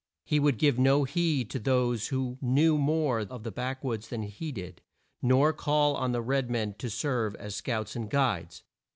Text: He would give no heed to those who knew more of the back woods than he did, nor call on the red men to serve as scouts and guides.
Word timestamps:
He 0.25 0.39
would 0.39 0.57
give 0.57 0.79
no 0.79 1.03
heed 1.03 1.51
to 1.51 1.59
those 1.59 2.07
who 2.07 2.39
knew 2.41 2.75
more 2.79 3.19
of 3.19 3.43
the 3.43 3.51
back 3.51 3.83
woods 3.83 4.07
than 4.07 4.23
he 4.23 4.51
did, 4.51 4.81
nor 5.21 5.53
call 5.53 5.95
on 5.95 6.11
the 6.11 6.23
red 6.23 6.49
men 6.49 6.73
to 6.79 6.89
serve 6.89 7.35
as 7.35 7.53
scouts 7.53 7.95
and 7.95 8.09
guides. 8.09 8.63